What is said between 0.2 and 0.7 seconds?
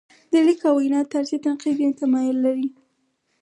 د لیک